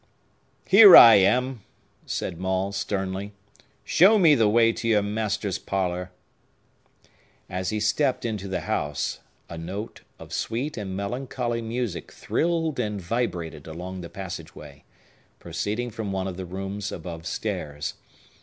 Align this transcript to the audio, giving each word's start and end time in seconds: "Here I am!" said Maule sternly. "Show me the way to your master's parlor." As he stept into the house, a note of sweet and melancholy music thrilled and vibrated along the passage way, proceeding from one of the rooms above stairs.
"Here 0.65 0.97
I 0.97 1.13
am!" 1.17 1.61
said 2.07 2.39
Maule 2.39 2.71
sternly. 2.71 3.33
"Show 3.83 4.17
me 4.17 4.33
the 4.33 4.49
way 4.49 4.73
to 4.73 4.87
your 4.87 5.03
master's 5.03 5.59
parlor." 5.59 6.09
As 7.47 7.69
he 7.69 7.79
stept 7.79 8.25
into 8.25 8.47
the 8.47 8.61
house, 8.61 9.19
a 9.47 9.59
note 9.59 10.01
of 10.17 10.33
sweet 10.33 10.75
and 10.75 10.97
melancholy 10.97 11.61
music 11.61 12.11
thrilled 12.11 12.79
and 12.79 12.99
vibrated 12.99 13.67
along 13.67 14.01
the 14.01 14.09
passage 14.09 14.55
way, 14.55 14.85
proceeding 15.37 15.91
from 15.91 16.11
one 16.11 16.27
of 16.27 16.35
the 16.35 16.45
rooms 16.47 16.91
above 16.91 17.27
stairs. 17.27 17.93